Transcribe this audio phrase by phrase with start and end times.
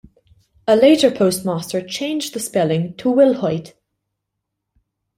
[0.67, 3.73] A later postmaster changed the spelling to "Willhoit".